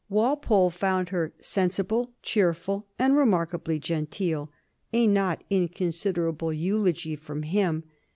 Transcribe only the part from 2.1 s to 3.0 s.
cheerful,